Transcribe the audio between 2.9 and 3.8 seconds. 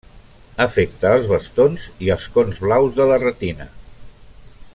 de la retina.